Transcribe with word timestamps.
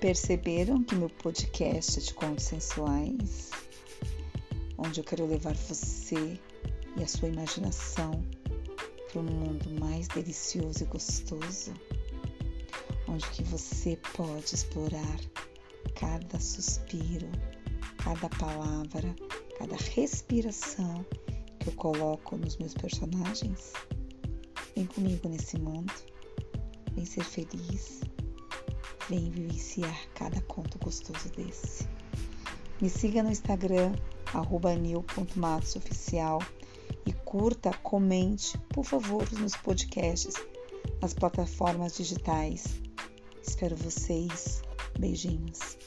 Perceberam 0.00 0.82
que 0.82 0.94
meu 0.94 1.10
podcast 1.10 1.98
é 1.98 2.02
de 2.02 2.14
contos 2.14 2.44
sensuais, 2.44 3.50
onde 4.78 4.98
eu 4.98 5.04
quero 5.04 5.26
levar 5.26 5.54
você 5.54 6.40
e 6.96 7.02
a 7.02 7.06
sua 7.06 7.28
imaginação 7.28 8.24
para 9.12 9.20
um 9.20 9.24
mundo 9.24 9.78
mais 9.78 10.08
delicioso 10.08 10.84
e 10.84 10.86
gostoso, 10.86 11.74
onde 13.06 13.28
que 13.28 13.42
você 13.42 13.98
pode 14.16 14.54
explorar 14.54 15.20
cada 15.94 16.40
suspiro, 16.40 17.28
cada 18.02 18.30
palavra, 18.30 19.14
cada 19.58 19.76
respiração 19.76 21.04
que 21.58 21.68
eu 21.68 21.74
coloco 21.74 22.38
nos 22.38 22.56
meus 22.56 22.72
personagens. 22.72 23.74
Vem 24.74 24.86
comigo 24.86 25.28
nesse 25.28 25.58
mundo, 25.58 25.92
vem 26.94 27.04
ser 27.04 27.22
feliz 27.22 28.00
Vem 29.10 29.28
vivenciar 29.28 30.06
cada 30.14 30.40
conto 30.42 30.78
gostoso 30.78 31.28
desse. 31.30 31.84
Me 32.80 32.88
siga 32.88 33.24
no 33.24 33.30
Instagram, 33.32 33.92
nil.matosoficial 34.80 36.38
e 37.04 37.12
curta, 37.12 37.72
comente, 37.82 38.56
por 38.68 38.84
favor, 38.84 39.24
os 39.24 39.36
meus 39.36 39.56
podcasts 39.56 40.36
nas 41.02 41.12
plataformas 41.12 41.96
digitais. 41.96 42.68
Espero 43.42 43.74
vocês. 43.74 44.62
Beijinhos. 44.96 45.79